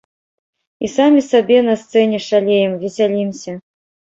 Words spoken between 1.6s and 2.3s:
на сцэне